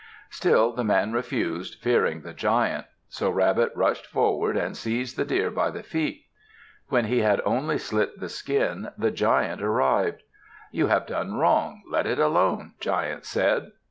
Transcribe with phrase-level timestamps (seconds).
[0.31, 2.87] Still the man refused, fearing the Giant.
[3.07, 6.25] So Rabbit rushed forward and seized the deer by the feet.
[6.87, 10.23] When he had only slit the skin, the Giant arrived.
[10.71, 11.83] "You have done wrong.
[11.87, 13.73] Let it alone," Giant said.